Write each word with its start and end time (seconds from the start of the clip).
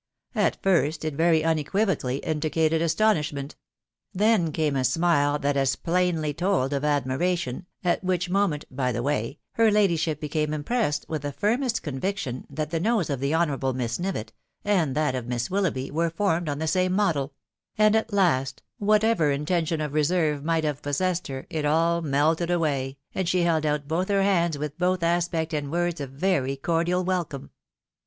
At 0.33 0.57
first 0.63 1.05
it 1.05 1.13
very 1.13 1.43
unequivocally 1.43 2.17
indicated 2.25 2.81
astonishment 2.81 3.49
•••then 4.19 4.51
came 4.51 4.75
a 4.75 4.83
smile 4.83 5.37
that 5.37 5.55
as 5.55 5.75
plainly 5.75 6.33
told 6.33 6.73
of 6.73 6.83
admiration 6.83 7.67
(at 7.83 8.03
which 8.03 8.27
moment, 8.27 8.65
by 8.75 8.91
the 8.91 9.03
way, 9.03 9.37
her 9.51 9.69
ladyship 9.69 10.19
became 10.19 10.55
impressed 10.55 11.05
with 11.07 11.21
the 11.21 11.31
firmest 11.31 11.83
conviction 11.83 12.47
that 12.49 12.71
the 12.71 12.79
nose 12.79 13.11
of 13.11 13.19
the 13.19 13.35
honourable 13.35 13.73
Miss 13.73 13.99
Nivett, 13.99 14.31
and 14.65 14.95
that 14.95 15.13
of 15.13 15.27
Miss 15.27 15.51
Willoughby, 15.51 15.91
were 15.91 16.09
formed 16.09 16.49
on 16.49 16.57
the 16.57 16.65
same 16.65 16.93
model), 16.93 17.35
and 17.77 17.95
at 17.95 18.11
last, 18.11 18.63
whatever 18.79 19.29
intention 19.29 19.81
of 19.81 19.93
reserve 19.93 20.43
might 20.43 20.63
have 20.63 20.81
possessed 20.81 21.27
her, 21.27 21.45
it 21.51 21.63
all 21.63 22.01
melted 22.01 22.49
away, 22.49 22.97
and 23.13 23.29
she 23.29 23.41
held 23.43 23.67
out 23.67 23.87
both 23.87 24.09
her 24.09 24.23
hands 24.23 24.57
with 24.57 24.79
both 24.79 25.03
aspect 25.03 25.53
and 25.53 25.71
words 25.71 26.01
of 26.01 26.09
very 26.09 26.55
cordial 26.55 27.03
welcome. 27.03 27.51